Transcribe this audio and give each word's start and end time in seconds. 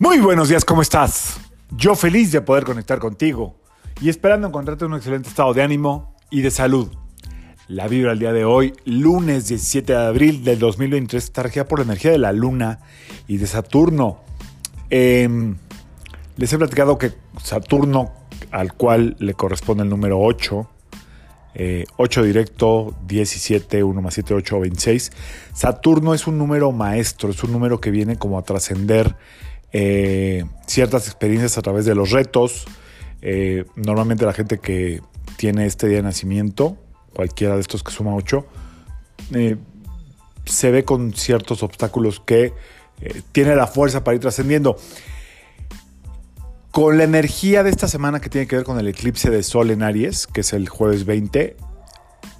Muy 0.00 0.20
buenos 0.20 0.48
días, 0.48 0.64
¿cómo 0.64 0.80
estás? 0.80 1.40
Yo 1.72 1.96
feliz 1.96 2.30
de 2.30 2.40
poder 2.40 2.62
conectar 2.62 3.00
contigo 3.00 3.56
y 4.00 4.08
esperando 4.08 4.46
encontrarte 4.46 4.84
en 4.84 4.92
un 4.92 4.98
excelente 4.98 5.28
estado 5.28 5.52
de 5.52 5.60
ánimo 5.60 6.14
y 6.30 6.42
de 6.42 6.52
salud. 6.52 6.88
La 7.66 7.88
vibra 7.88 8.12
al 8.12 8.20
día 8.20 8.32
de 8.32 8.44
hoy, 8.44 8.74
lunes 8.84 9.48
17 9.48 9.92
de 9.92 9.98
abril 9.98 10.44
del 10.44 10.60
2023, 10.60 11.24
está 11.24 11.42
regida 11.42 11.66
por 11.66 11.80
la 11.80 11.84
energía 11.86 12.12
de 12.12 12.18
la 12.18 12.30
luna 12.30 12.78
y 13.26 13.38
de 13.38 13.48
Saturno. 13.48 14.20
Em, 14.88 15.56
les 16.36 16.52
he 16.52 16.58
platicado 16.58 16.96
que 16.96 17.14
Saturno, 17.42 18.12
al 18.52 18.74
cual 18.74 19.16
le 19.18 19.34
corresponde 19.34 19.82
el 19.82 19.88
número 19.88 20.20
8, 20.20 20.68
8 21.96 22.20
eh, 22.20 22.24
directo, 22.24 22.94
17, 23.08 23.82
1 23.82 24.00
más 24.00 24.14
7, 24.14 24.32
8, 24.32 24.60
26. 24.60 25.10
Saturno 25.54 26.14
es 26.14 26.28
un 26.28 26.38
número 26.38 26.70
maestro, 26.70 27.30
es 27.30 27.42
un 27.42 27.50
número 27.50 27.80
que 27.80 27.90
viene 27.90 28.16
como 28.16 28.38
a 28.38 28.42
trascender 28.42 29.16
eh, 29.72 30.44
ciertas 30.66 31.06
experiencias 31.06 31.58
a 31.58 31.62
través 31.62 31.84
de 31.84 31.94
los 31.94 32.10
retos. 32.10 32.66
Eh, 33.20 33.64
normalmente 33.76 34.24
la 34.24 34.32
gente 34.32 34.58
que 34.58 35.02
tiene 35.36 35.66
este 35.66 35.88
día 35.88 35.98
de 35.98 36.02
nacimiento, 36.02 36.76
cualquiera 37.14 37.54
de 37.54 37.60
estos 37.60 37.82
que 37.82 37.92
suma 37.92 38.14
8, 38.14 38.46
eh, 39.34 39.56
se 40.44 40.70
ve 40.70 40.84
con 40.84 41.12
ciertos 41.12 41.62
obstáculos 41.62 42.20
que 42.24 42.52
tiene 43.32 43.54
la 43.54 43.66
fuerza 43.66 44.02
para 44.02 44.14
ir 44.14 44.20
trascendiendo. 44.20 44.76
Con 46.70 46.98
la 46.98 47.04
energía 47.04 47.62
de 47.62 47.70
esta 47.70 47.88
semana 47.88 48.20
que 48.20 48.28
tiene 48.28 48.46
que 48.46 48.56
ver 48.56 48.64
con 48.64 48.78
el 48.78 48.88
eclipse 48.88 49.30
de 49.30 49.42
Sol 49.42 49.70
en 49.70 49.82
Aries, 49.82 50.26
que 50.26 50.40
es 50.40 50.52
el 50.52 50.68
jueves 50.68 51.04
20, 51.04 51.56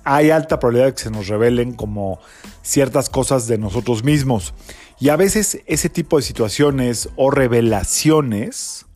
hay 0.09 0.31
alta 0.31 0.59
probabilidad 0.59 0.87
de 0.87 0.95
que 0.95 1.03
se 1.03 1.11
nos 1.11 1.29
revelen 1.29 1.75
como 1.75 2.19
ciertas 2.63 3.11
cosas 3.11 3.47
de 3.47 3.59
nosotros 3.59 4.05
mismos. 4.05 4.55
Y 4.99 5.11
a 5.11 5.17
veces 5.17 5.61
ese 5.67 5.91
tipo 5.91 6.17
de 6.17 6.23
situaciones 6.23 7.11
o 7.17 7.31
revelaciones, 7.31 8.87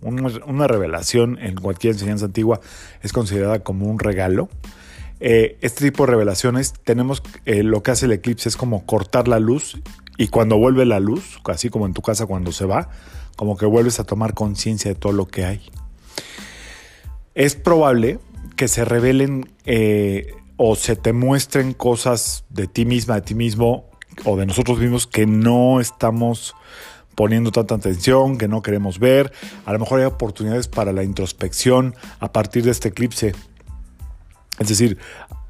una, 0.00 0.68
revelación 0.68 1.38
en 1.40 1.56
cualquier 1.56 1.94
enseñanza 1.94 2.26
antigua 2.26 2.60
es 3.02 3.12
considerada 3.12 3.64
como 3.64 3.86
un 3.86 3.98
regalo. 3.98 4.48
Eh, 5.18 5.58
este 5.60 5.86
tipo 5.86 6.06
de 6.06 6.12
revelaciones 6.12 6.72
tenemos, 6.84 7.22
eh, 7.46 7.64
lo 7.64 7.82
que 7.82 7.90
hace 7.90 8.06
el 8.06 8.12
eclipse 8.12 8.48
es 8.48 8.56
como 8.56 8.86
cortar 8.86 9.26
la 9.26 9.40
luz 9.40 9.80
y 10.18 10.28
cuando 10.28 10.56
vuelve 10.56 10.84
la 10.84 11.00
luz, 11.00 11.40
así 11.46 11.68
como 11.68 11.86
en 11.86 11.94
tu 11.94 12.02
casa 12.02 12.26
cuando 12.26 12.52
se 12.52 12.64
va, 12.64 12.90
como 13.36 13.56
que 13.56 13.66
vuelves 13.66 13.98
a 13.98 14.04
tomar 14.04 14.34
conciencia 14.34 14.92
de 14.92 14.94
todo 14.94 15.12
lo 15.12 15.26
que 15.26 15.44
hay. 15.44 15.60
Es 17.34 17.56
probable 17.56 18.20
que 18.54 18.68
se 18.68 18.84
revelen 18.84 19.48
eh, 19.64 20.32
o 20.56 20.76
se 20.76 20.96
te 20.96 21.12
muestren 21.12 21.72
cosas 21.72 22.44
de 22.48 22.66
ti 22.66 22.84
misma, 22.84 23.16
de 23.16 23.22
ti 23.22 23.34
mismo 23.34 23.90
o 24.24 24.36
de 24.36 24.46
nosotros 24.46 24.78
mismos 24.78 25.06
que 25.06 25.26
no 25.26 25.80
estamos 25.80 26.54
poniendo 27.14 27.52
tanta 27.52 27.76
atención, 27.76 28.38
que 28.38 28.48
no 28.48 28.62
queremos 28.62 28.98
ver. 28.98 29.32
A 29.64 29.72
lo 29.72 29.78
mejor 29.78 30.00
hay 30.00 30.06
oportunidades 30.06 30.68
para 30.68 30.92
la 30.92 31.04
introspección 31.04 31.94
a 32.20 32.32
partir 32.32 32.64
de 32.64 32.70
este 32.70 32.88
eclipse. 32.88 33.34
Es 34.58 34.68
decir, 34.68 34.98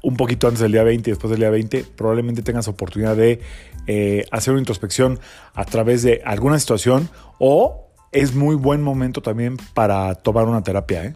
un 0.01 0.17
poquito 0.17 0.47
antes 0.47 0.61
del 0.61 0.71
día 0.71 0.83
20 0.83 1.09
y 1.09 1.11
después 1.11 1.31
del 1.31 1.39
día 1.39 1.49
20, 1.49 1.83
probablemente 1.95 2.43
tengas 2.43 2.67
oportunidad 2.67 3.15
de 3.15 3.41
eh, 3.87 4.25
hacer 4.31 4.51
una 4.53 4.61
introspección 4.61 5.19
a 5.53 5.65
través 5.65 6.03
de 6.03 6.21
alguna 6.25 6.59
situación 6.59 7.09
o 7.39 7.89
es 8.11 8.33
muy 8.33 8.55
buen 8.55 8.81
momento 8.81 9.21
también 9.21 9.57
para 9.73 10.13
tomar 10.15 10.45
una 10.45 10.63
terapia. 10.63 11.05
¿eh? 11.05 11.15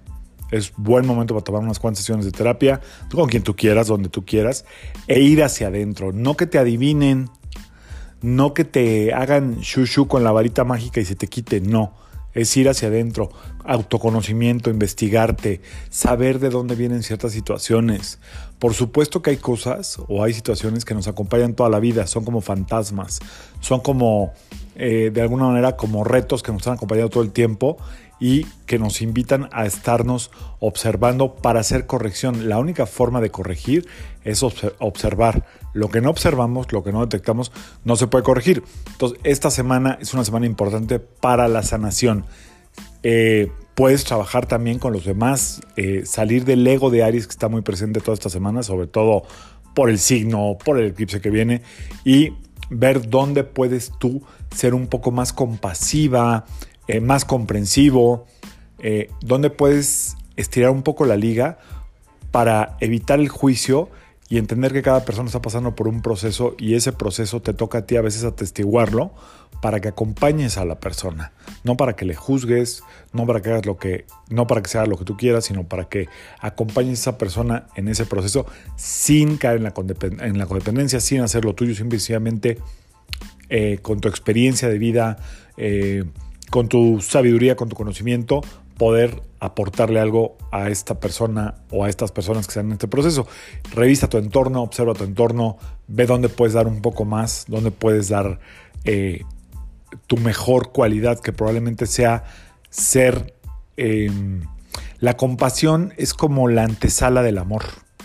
Es 0.52 0.74
buen 0.78 1.06
momento 1.06 1.34
para 1.34 1.44
tomar 1.44 1.62
unas 1.62 1.80
cuantas 1.80 2.00
sesiones 2.00 2.26
de 2.26 2.32
terapia, 2.32 2.82
con 3.12 3.30
quien 3.30 3.44
tú 3.44 3.56
quieras, 3.56 3.88
donde 3.88 4.10
tú 4.10 4.26
quieras, 4.26 4.66
e 5.08 5.20
ir 5.20 5.44
hacia 5.44 5.68
adentro. 5.68 6.12
No 6.12 6.36
que 6.36 6.48
te 6.48 6.58
adivinen, 6.58 7.30
no 8.22 8.54
que 8.54 8.66
te 8.66 9.14
hagan 9.14 9.60
shushu 9.60 10.08
con 10.08 10.24
la 10.24 10.32
varita 10.32 10.64
mágica 10.64 11.00
y 11.00 11.06
se 11.06 11.16
te 11.16 11.28
quite, 11.28 11.62
no. 11.62 11.94
Es 12.34 12.56
ir 12.58 12.70
hacia 12.70 12.90
adentro, 12.90 13.32
autoconocimiento, 13.66 14.70
investigarte, 14.70 15.62
saber 15.90 16.40
de 16.40 16.50
dónde 16.50 16.76
vienen 16.76 17.02
ciertas 17.02 17.32
situaciones. 17.32 18.20
Por 18.60 18.74
supuesto 18.74 19.22
que 19.22 19.32
hay 19.32 19.38
cosas 19.38 19.98
o 20.08 20.24
hay 20.24 20.34
situaciones 20.34 20.86
que 20.86 20.94
nos 20.94 21.08
acompañan 21.08 21.56
toda 21.56 21.70
la 21.70 21.80
vida, 21.80 22.06
son 22.06 22.26
como 22.26 22.42
fantasmas, 22.42 23.20
son 23.62 23.80
como, 23.80 24.34
eh, 24.76 25.10
de 25.12 25.22
alguna 25.22 25.46
manera, 25.46 25.76
como 25.76 26.04
retos 26.04 26.44
que 26.44 26.52
nos 26.52 26.68
han 26.68 26.76
acompañado 26.76 27.10
todo 27.10 27.24
el 27.24 27.32
tiempo 27.32 27.78
y 28.20 28.46
que 28.66 28.80
nos 28.80 29.02
invitan 29.02 29.50
a 29.52 29.66
estarnos 29.66 30.32
observando 30.60 31.36
para 31.36 31.62
hacer 31.62 31.86
corrección. 31.86 32.50
La 32.50 32.60
única 32.60 32.86
forma 32.86 33.22
de 33.22 33.32
corregir 33.32 33.88
es 34.24 34.44
observar. 34.44 35.46
Lo 35.74 35.90
que 35.90 36.02
no 36.02 36.10
observamos, 36.10 36.72
lo 36.72 36.84
que 36.84 36.92
no 36.92 37.02
detectamos, 37.02 37.52
no 37.86 37.96
se 37.96 38.08
puede 38.08 38.24
corregir. 38.24 38.64
Entonces, 38.92 39.20
esta 39.24 39.52
semana 39.52 39.98
es 40.02 40.14
una 40.14 40.26
semana 40.26 40.46
importante 40.46 41.00
para 41.00 41.48
la 41.48 41.64
sanación. 41.64 42.26
Eh, 43.04 43.52
puedes 43.76 44.04
trabajar 44.04 44.46
también 44.46 44.80
con 44.80 44.92
los 44.92 45.06
demás, 45.06 45.62
eh, 45.78 46.04
salir 46.06 46.44
del 46.44 46.68
ego 46.68 46.90
de 46.90 47.04
Aries 47.04 47.28
que 47.28 47.32
está 47.32 47.48
muy 47.48 47.62
presente 47.62 48.02
toda 48.02 48.14
esta 48.14 48.30
semana, 48.30 48.64
sobre 48.64 48.88
todo 48.88 49.24
por 49.74 49.90
el 49.90 50.00
signo, 50.00 50.58
por 50.64 50.78
el 50.78 50.88
eclipse 50.88 51.22
que 51.22 51.30
viene, 51.30 51.62
y 52.04 52.34
ver 52.70 53.10
dónde 53.10 53.44
puedes 53.44 53.92
tú 53.98 54.22
ser 54.54 54.74
un 54.74 54.88
poco 54.88 55.12
más 55.12 55.32
compasiva, 55.32 56.46
eh, 56.90 57.02
más 57.02 57.24
comprensivo, 57.24 58.26
eh, 58.80 59.12
donde 59.22 59.52
puedes 59.52 60.18
estirar 60.38 60.72
un 60.72 60.82
poco 60.82 61.06
la 61.06 61.18
liga 61.18 61.60
para 62.32 62.78
evitar 62.80 63.20
el 63.20 63.30
juicio 63.30 63.92
y 64.28 64.40
entender 64.40 64.74
que 64.74 64.82
cada 64.82 65.06
persona 65.06 65.28
está 65.28 65.40
pasando 65.40 65.76
por 65.76 65.88
un 65.88 66.02
proceso 66.02 66.56
y 66.58 66.74
ese 66.74 66.92
proceso 66.92 67.44
te 67.44 67.54
toca 67.54 67.78
a 67.78 67.86
ti 67.86 67.96
a 67.96 68.02
veces 68.02 68.24
atestiguarlo 68.24 69.12
para 69.62 69.82
que 69.82 69.88
acompañes 69.88 70.58
a 70.58 70.66
la 70.66 70.80
persona, 70.80 71.32
no 71.64 71.78
para 71.78 71.96
que 71.96 72.06
le 72.06 72.16
juzgues, 72.16 72.82
no 73.14 73.28
para 73.28 73.44
que 73.44 73.52
hagas 73.52 73.68
lo 73.68 73.78
que 73.78 74.06
no 74.32 74.48
para 74.48 74.64
que 74.64 74.70
sea 74.72 74.88
lo 74.88 74.98
que 74.98 75.06
tú 75.06 75.16
quieras, 75.16 75.46
sino 75.46 75.68
para 75.68 75.90
que 75.90 76.08
acompañes 76.40 76.98
a 76.98 77.12
esa 77.12 77.18
persona 77.20 77.68
en 77.76 77.88
ese 77.88 78.08
proceso 78.08 78.48
sin 78.78 79.38
caer 79.38 79.58
en 79.58 79.64
la, 79.66 79.74
en 80.26 80.40
la 80.40 80.48
codependencia, 80.48 81.00
sin 81.00 81.22
hacer 81.22 81.46
lo 81.46 81.54
tuyo, 81.54 81.76
simplemente 81.76 82.58
eh, 83.50 83.78
con 83.80 84.00
tu 84.00 84.08
experiencia 84.08 84.70
de 84.70 84.80
vida, 84.80 85.18
con 86.50 86.68
tu 86.68 87.02
sabiduría, 87.02 87.56
con 87.56 87.70
tu 87.70 87.76
conocimiento, 87.76 88.42
poder 88.78 89.22
aportarle 89.40 90.00
algo 90.00 90.38
a 90.52 90.70
esta 90.70 91.00
persona 91.00 91.56
o 91.70 91.84
a 91.84 91.90
estas 91.90 92.12
personas 92.12 92.48
que 92.48 92.52
están 92.52 92.68
en 92.68 92.74
este 92.74 92.88
proceso. 92.88 93.28
Revisa 93.74 94.10
tu 94.10 94.18
entorno, 94.18 94.62
observa 94.64 94.94
tu 94.94 95.04
entorno, 95.04 95.58
ve 95.88 96.06
dónde 96.06 96.30
puedes 96.30 96.54
dar 96.54 96.68
un 96.68 96.82
poco 96.82 97.06
más, 97.06 97.46
dónde 97.48 97.72
puedes 97.72 98.10
dar 98.10 98.40
eh, 98.86 99.24
tu 100.08 100.18
mejor 100.18 100.72
cualidad, 100.72 101.20
que 101.20 101.34
probablemente 101.34 101.86
sea 101.86 102.24
ser... 102.70 103.36
Em, 103.78 104.42
la 105.00 105.16
compasión 105.16 105.94
es 105.98 106.14
como 106.14 106.50
la 106.50 106.64
antesala 106.64 107.22
del 107.22 107.38
amor. 107.38 107.64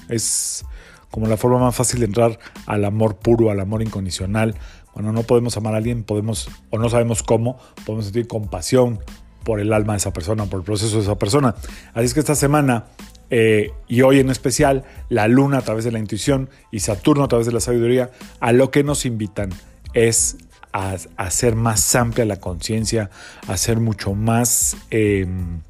Es 0.09 0.65
como 1.11 1.27
la 1.27 1.37
forma 1.37 1.59
más 1.59 1.75
fácil 1.75 2.01
de 2.01 2.07
entrar 2.07 2.39
al 2.67 2.85
amor 2.85 3.17
puro, 3.17 3.51
al 3.51 3.61
amor 3.61 3.83
incondicional, 3.83 4.55
cuando 4.95 5.13
no 5.13 5.25
podemos 5.25 5.57
amar 5.57 5.75
a 5.75 5.79
alguien, 5.79 6.05
podemos, 6.05 6.49
o 6.71 6.79
no 6.79 6.89
sabemos 6.89 7.23
cómo, 7.23 7.59
podemos 7.85 8.07
sentir 8.07 8.29
compasión 8.29 9.01
por 9.43 9.61
el 9.61 9.73
alma 9.73 9.95
de 9.95 9.99
esa 9.99 10.13
persona, 10.13 10.47
por 10.47 10.61
el 10.61 10.65
proceso 10.65 10.97
de 10.97 11.03
esa 11.03 11.19
persona. 11.19 11.57
Así 11.93 12.07
es 12.07 12.15
que 12.15 12.21
esta 12.21 12.37
semana 12.37 12.87
eh, 13.31 13.73
y 13.89 14.03
hoy 14.03 14.21
en 14.21 14.31
especial, 14.31 14.85
la 15.09 15.27
luna 15.27 15.59
a 15.59 15.63
través 15.63 15.85
de 15.85 15.91
la 15.91 15.99
intuición 15.99 16.49
y 16.71 16.79
Saturno 16.79 17.25
a 17.25 17.29
través 17.29 17.47
de 17.47 17.53
la 17.53 17.59
sabiduría, 17.59 18.13
a 18.39 18.53
lo 18.53 18.71
que 18.71 18.85
nos 18.85 19.05
invitan 19.05 19.51
es 19.95 20.37
a, 20.73 20.97
hacer 21.17 21.57
más 21.57 21.95
amplia 21.97 22.25
la 22.25 22.37
conciencia, 22.39 23.11
a 23.49 23.57
ser 23.57 23.81
mucho 23.81 24.15
más, 24.15 24.77
em, 24.91 25.61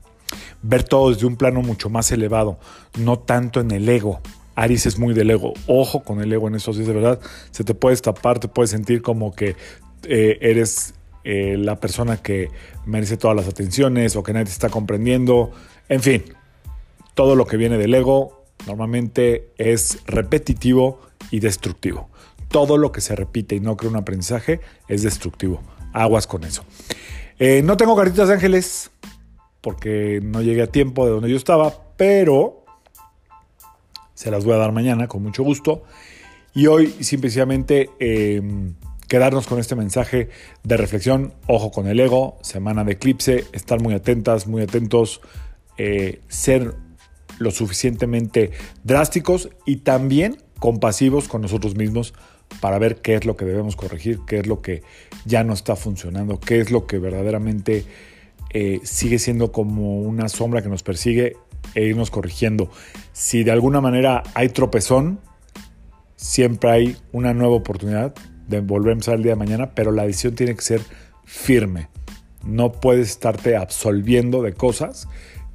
ver 0.60 0.84
todo 0.84 1.10
desde 1.10 1.26
un 1.26 1.36
plano 1.36 1.62
mucho 1.62 1.88
más 1.88 2.12
elevado, 2.12 2.58
no 2.98 3.18
tanto 3.18 3.60
en 3.60 3.70
el 3.70 3.88
ego, 3.88 4.20
Aries 4.54 4.86
es 4.86 4.98
muy 4.98 5.14
del 5.14 5.30
ego. 5.30 5.54
Ojo 5.66 6.02
con 6.02 6.20
el 6.20 6.32
ego 6.32 6.48
en 6.48 6.54
esos 6.54 6.76
días, 6.76 6.88
de 6.88 6.94
verdad. 6.94 7.20
Se 7.50 7.64
te 7.64 7.74
puede 7.74 7.96
tapar, 7.96 8.38
te 8.38 8.48
puedes 8.48 8.70
sentir 8.70 9.02
como 9.02 9.32
que 9.32 9.56
eh, 10.04 10.38
eres 10.40 10.94
eh, 11.24 11.56
la 11.58 11.80
persona 11.80 12.18
que 12.18 12.50
merece 12.86 13.16
todas 13.16 13.36
las 13.36 13.48
atenciones 13.48 14.16
o 14.16 14.22
que 14.22 14.32
nadie 14.32 14.46
te 14.46 14.52
está 14.52 14.68
comprendiendo. 14.68 15.50
En 15.88 16.02
fin, 16.02 16.24
todo 17.14 17.36
lo 17.36 17.46
que 17.46 17.56
viene 17.56 17.78
del 17.78 17.94
ego 17.94 18.44
normalmente 18.66 19.48
es 19.56 19.98
repetitivo 20.06 21.00
y 21.30 21.40
destructivo. 21.40 22.08
Todo 22.48 22.76
lo 22.76 22.92
que 22.92 23.00
se 23.00 23.16
repite 23.16 23.56
y 23.56 23.60
no 23.60 23.76
crea 23.76 23.90
un 23.90 23.96
aprendizaje 23.96 24.60
es 24.88 25.02
destructivo. 25.02 25.60
Aguas 25.92 26.26
con 26.26 26.44
eso. 26.44 26.64
Eh, 27.38 27.62
no 27.64 27.76
tengo 27.76 27.96
caritas 27.96 28.28
de 28.28 28.34
ángeles 28.34 28.90
porque 29.60 30.20
no 30.22 30.42
llegué 30.42 30.62
a 30.62 30.66
tiempo 30.66 31.06
de 31.06 31.12
donde 31.12 31.30
yo 31.30 31.36
estaba, 31.36 31.72
pero 31.96 32.63
se 34.14 34.30
las 34.30 34.44
voy 34.44 34.54
a 34.54 34.58
dar 34.58 34.72
mañana 34.72 35.08
con 35.08 35.22
mucho 35.22 35.42
gusto. 35.42 35.82
Y 36.54 36.66
hoy 36.68 36.88
simplemente 37.00 37.90
em, 37.98 38.74
quedarnos 39.08 39.46
con 39.46 39.58
este 39.58 39.74
mensaje 39.74 40.28
de 40.62 40.76
reflexión, 40.76 41.34
ojo 41.46 41.70
con 41.70 41.88
el 41.88 41.98
ego, 42.00 42.38
semana 42.42 42.84
de 42.84 42.92
eclipse, 42.92 43.44
estar 43.52 43.80
muy 43.80 43.94
atentas, 43.94 44.46
muy 44.46 44.62
atentos, 44.62 45.20
eh, 45.78 46.20
ser 46.28 46.74
lo 47.38 47.50
suficientemente 47.50 48.52
drásticos 48.84 49.50
y 49.66 49.76
también 49.76 50.38
compasivos 50.60 51.26
con 51.26 51.42
nosotros 51.42 51.74
mismos 51.76 52.14
para 52.60 52.78
ver 52.78 52.96
qué 52.96 53.16
es 53.16 53.24
lo 53.24 53.36
que 53.36 53.44
debemos 53.44 53.74
corregir, 53.74 54.20
qué 54.26 54.38
es 54.38 54.46
lo 54.46 54.62
que 54.62 54.82
ya 55.24 55.42
no 55.42 55.52
está 55.52 55.74
funcionando, 55.74 56.38
qué 56.38 56.60
es 56.60 56.70
lo 56.70 56.86
que 56.86 56.98
verdaderamente 56.98 57.84
eh, 58.50 58.80
sigue 58.84 59.18
siendo 59.18 59.50
como 59.50 60.00
una 60.00 60.28
sombra 60.28 60.62
que 60.62 60.68
nos 60.68 60.82
persigue 60.82 61.36
e 61.74 61.84
irnos 61.84 62.10
corrigiendo. 62.10 62.70
Si 63.12 63.44
de 63.44 63.52
alguna 63.52 63.80
manera 63.80 64.22
hay 64.34 64.48
tropezón, 64.48 65.20
siempre 66.16 66.70
hay 66.70 66.96
una 67.12 67.34
nueva 67.34 67.54
oportunidad 67.54 68.14
de 68.48 68.60
volver 68.60 68.90
a 68.90 68.92
empezar 68.92 69.14
el 69.14 69.22
día 69.22 69.32
de 69.32 69.36
mañana, 69.36 69.70
pero 69.74 69.92
la 69.92 70.04
decisión 70.04 70.34
tiene 70.34 70.54
que 70.54 70.62
ser 70.62 70.80
firme. 71.24 71.88
No 72.44 72.72
puedes 72.72 73.10
estarte 73.10 73.56
absolviendo 73.56 74.42
de 74.42 74.52
cosas 74.52 75.08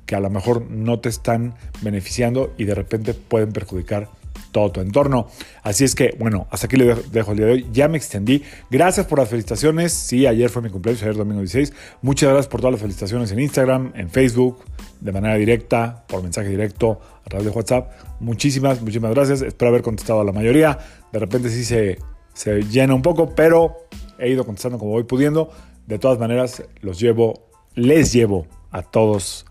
que 0.06 0.16
a 0.16 0.20
lo 0.20 0.30
mejor 0.30 0.70
no 0.72 1.00
te 1.00 1.10
están 1.10 1.54
beneficiando 1.82 2.54
y 2.58 2.66
de 2.66 2.74
repente 2.74 3.14
pueden 3.14 3.52
perjudicar 3.52 4.10
todo 4.51 4.72
tu 4.72 4.81
entorno. 4.81 5.28
Así 5.63 5.84
es 5.84 5.96
que, 5.96 6.16
bueno, 6.19 6.48
hasta 6.51 6.68
aquí 6.68 6.78
le 6.78 6.96
dejo 7.12 7.31
el 7.31 7.38
día 7.38 7.46
de 7.48 7.51
hoy. 7.54 7.68
Ya 7.72 7.88
me 7.88 7.98
extendí. 7.98 8.44
Gracias 8.69 9.06
por 9.06 9.19
las 9.19 9.30
felicitaciones. 9.30 9.94
Sí, 9.94 10.28
ayer 10.28 10.50
fue 10.50 10.62
mi 10.62 10.69
cumpleaños, 10.69 11.01
ayer 11.04 11.16
domingo 11.16 11.42
16. 11.42 11.74
Muchas 12.01 12.30
gracias 12.30 12.48
por 12.48 12.62
todas 12.62 12.74
las 12.74 12.81
felicitaciones 12.81 13.31
en 13.31 13.40
Instagram, 13.40 13.92
en 13.96 14.10
Facebook, 14.10 14.63
de 15.00 15.12
manera 15.12 15.36
directa, 15.36 16.06
por 16.07 16.24
mensaje 16.24 16.50
directo, 16.50 17.00
a 17.25 17.30
través 17.30 17.46
de 17.46 17.51
WhatsApp. 17.51 17.92
Muchísimas, 18.19 18.81
muchísimas 18.81 19.12
gracias. 19.12 19.42
Espero 19.42 19.69
haber 19.69 19.81
contestado 19.81 20.22
a 20.22 20.24
la 20.24 20.31
mayoría. 20.31 20.78
De 21.12 21.19
repente 21.19 21.50
sí 21.50 21.63
se, 21.63 22.00
se 22.34 22.63
llena 22.63 22.94
un 22.94 23.01
poco, 23.01 23.34
pero 23.36 23.88
he 24.18 24.30
ido 24.30 24.46
contestando 24.46 24.78
como 24.78 24.92
voy 24.92 25.04
pudiendo. 25.04 25.51
De 25.88 25.98
todas 26.00 26.19
maneras, 26.19 26.63
los 26.81 27.00
llevo, 27.00 27.50
les 27.75 28.13
llevo 28.13 28.46
a 28.72 28.81
todos, 28.81 29.46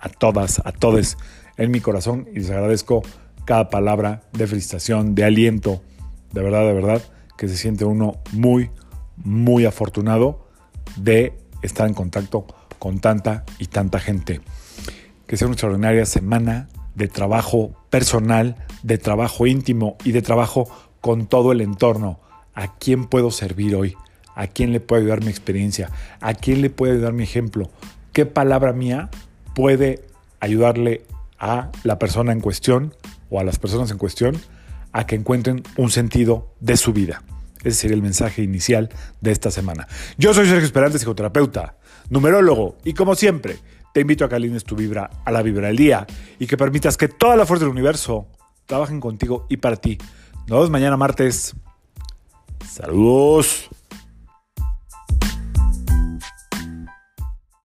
a 0.00 0.08
todas, 0.08 0.60
a 0.64 0.72
todos 0.72 1.16
en 1.56 1.70
mi 1.70 1.80
corazón 1.80 2.28
y 2.32 2.38
les 2.38 2.50
agradezco 2.50 3.02
cada 3.48 3.70
palabra 3.70 4.24
de 4.34 4.46
felicitación, 4.46 5.14
de 5.14 5.24
aliento, 5.24 5.80
de 6.34 6.42
verdad, 6.42 6.66
de 6.66 6.74
verdad, 6.74 7.02
que 7.38 7.48
se 7.48 7.56
siente 7.56 7.86
uno 7.86 8.18
muy, 8.32 8.70
muy 9.16 9.64
afortunado 9.64 10.46
de 10.96 11.32
estar 11.62 11.88
en 11.88 11.94
contacto 11.94 12.46
con 12.78 12.98
tanta 12.98 13.46
y 13.58 13.68
tanta 13.68 14.00
gente. 14.00 14.42
Que 15.26 15.38
sea 15.38 15.46
una 15.46 15.54
extraordinaria 15.54 16.04
semana 16.04 16.68
de 16.94 17.08
trabajo 17.08 17.70
personal, 17.88 18.56
de 18.82 18.98
trabajo 18.98 19.46
íntimo 19.46 19.96
y 20.04 20.12
de 20.12 20.20
trabajo 20.20 20.68
con 21.00 21.26
todo 21.26 21.52
el 21.52 21.62
entorno. 21.62 22.20
¿A 22.54 22.76
quién 22.76 23.06
puedo 23.06 23.30
servir 23.30 23.74
hoy? 23.74 23.96
¿A 24.34 24.46
quién 24.46 24.74
le 24.74 24.80
puedo 24.80 25.00
ayudar 25.00 25.24
mi 25.24 25.30
experiencia? 25.30 25.90
¿A 26.20 26.34
quién 26.34 26.60
le 26.60 26.68
puede 26.68 26.92
ayudar 26.92 27.14
mi 27.14 27.22
ejemplo? 27.22 27.70
¿Qué 28.12 28.26
palabra 28.26 28.74
mía 28.74 29.08
puede 29.54 30.04
ayudarle 30.38 31.06
a 31.38 31.72
la 31.82 31.98
persona 31.98 32.32
en 32.32 32.42
cuestión 32.42 32.92
o 33.30 33.40
a 33.40 33.44
las 33.44 33.58
personas 33.58 33.90
en 33.90 33.98
cuestión 33.98 34.36
a 34.92 35.06
que 35.06 35.16
encuentren 35.16 35.62
un 35.76 35.90
sentido 35.90 36.54
de 36.60 36.76
su 36.76 36.92
vida. 36.92 37.22
Ese 37.64 37.72
sería 37.72 37.96
el 37.96 38.02
mensaje 38.02 38.42
inicial 38.42 38.88
de 39.20 39.32
esta 39.32 39.50
semana. 39.50 39.86
Yo 40.16 40.32
soy 40.32 40.46
Sergio 40.46 40.64
Esperante, 40.64 40.98
psicoterapeuta, 40.98 41.76
numerólogo, 42.08 42.78
y 42.84 42.94
como 42.94 43.14
siempre, 43.14 43.58
te 43.92 44.02
invito 44.02 44.24
a 44.24 44.28
que 44.28 44.36
alines 44.36 44.64
tu 44.64 44.76
vibra 44.76 45.10
a 45.24 45.32
la 45.32 45.42
vibra 45.42 45.68
del 45.68 45.76
día 45.76 46.06
y 46.38 46.46
que 46.46 46.56
permitas 46.56 46.96
que 46.96 47.08
toda 47.08 47.36
la 47.36 47.46
fuerza 47.46 47.64
del 47.64 47.72
universo 47.72 48.28
trabajen 48.66 49.00
contigo 49.00 49.46
y 49.48 49.56
para 49.56 49.76
ti. 49.76 49.98
Nos 50.46 50.58
vemos 50.58 50.70
mañana 50.70 50.96
martes. 50.96 51.54
Saludos. 52.66 53.68